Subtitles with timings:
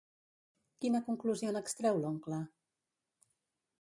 [0.85, 2.41] Quina conclusió n'extreu l'oncle?